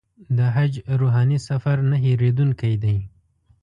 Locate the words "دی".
2.83-2.97